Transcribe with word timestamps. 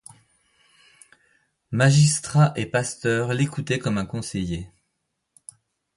Magistrats 1.69 2.53
et 2.55 2.65
pasteurs 2.65 3.35
l’écoutaient 3.35 3.77
comme 3.77 3.99
un 3.99 4.05
conseiller. 4.07 4.67